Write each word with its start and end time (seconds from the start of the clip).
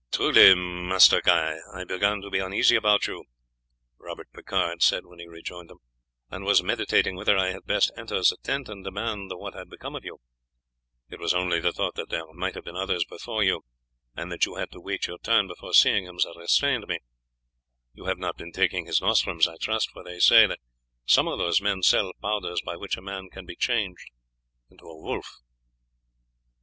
"Truly, 0.11 0.55
Master 0.55 1.21
Guy, 1.21 1.57
I 1.75 1.83
began 1.83 2.21
to 2.21 2.31
be 2.31 2.39
uneasy 2.39 2.75
about 2.75 3.05
you," 3.05 3.25
Robert 3.99 4.27
Picard 4.33 4.81
said 4.81 5.05
when 5.05 5.19
he 5.19 5.27
rejoined 5.27 5.69
him, 5.69 5.77
"and 6.31 6.43
was 6.43 6.63
meditating 6.63 7.15
whether 7.15 7.37
I 7.37 7.51
had 7.51 7.65
best 7.67 7.91
enter 7.95 8.15
the 8.15 8.35
tent, 8.41 8.67
and 8.67 8.83
demand 8.83 9.29
what 9.35 9.53
had 9.53 9.69
become 9.69 9.95
of 9.95 10.03
you. 10.03 10.17
It 11.11 11.19
was 11.19 11.35
only 11.35 11.59
the 11.59 11.71
thought 11.71 11.93
that 11.97 12.09
there 12.09 12.25
might 12.33 12.55
have 12.55 12.63
been 12.63 12.75
others 12.75 13.05
before 13.05 13.43
you, 13.43 13.63
and 14.15 14.31
that 14.31 14.47
you 14.47 14.55
had 14.55 14.71
to 14.71 14.81
wait 14.81 15.05
your 15.05 15.19
turn 15.19 15.47
before 15.47 15.73
seeing 15.75 16.05
him, 16.05 16.17
that 16.17 16.33
restrained 16.35 16.87
me. 16.87 16.97
You 17.93 18.05
have 18.05 18.17
not 18.17 18.37
been 18.37 18.51
taking 18.51 18.87
his 18.87 19.01
nostrums, 19.01 19.47
I 19.47 19.57
trust; 19.57 19.91
for 19.91 20.03
they 20.03 20.17
say 20.17 20.47
that 20.47 20.61
some 21.05 21.27
of 21.27 21.37
those 21.37 21.61
men 21.61 21.83
sell 21.83 22.11
powders 22.19 22.63
by 22.65 22.75
which 22.75 22.97
a 22.97 23.03
man 23.03 23.29
can 23.29 23.45
be 23.45 23.55
changed 23.55 24.09
into 24.67 24.85
a 24.85 24.97
wolf." 24.99 25.27